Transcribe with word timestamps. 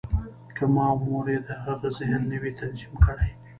که 0.55 0.63
ما 0.73 0.85
او 0.93 0.97
مور 1.07 1.25
یې 1.33 1.39
د 1.47 1.49
هغه 1.63 1.87
ذهن 1.97 2.21
نه 2.29 2.37
وای 2.41 2.53
تنظیم 2.59 2.93
کړی 3.05 3.29